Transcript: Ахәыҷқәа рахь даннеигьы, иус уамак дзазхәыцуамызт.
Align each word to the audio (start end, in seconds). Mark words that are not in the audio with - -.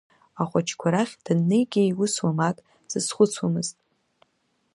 Ахәыҷқәа 0.41 0.87
рахь 0.93 1.15
даннеигьы, 1.25 1.81
иус 1.85 2.13
уамак 2.23 2.57
дзазхәыцуамызт. 2.87 3.75